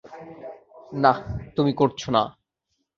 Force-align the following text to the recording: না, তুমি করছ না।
না, 0.93 1.11
তুমি 1.55 1.71
করছ 1.73 2.09
না। 2.09 2.23